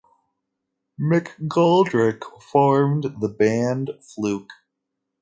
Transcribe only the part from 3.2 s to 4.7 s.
the band Fluke!